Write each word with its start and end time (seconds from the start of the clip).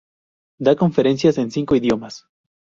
Da 0.65 0.73
conferencias 0.81 1.37
en 1.37 1.51
cinco 1.55 1.75
idiomas. 1.79 2.15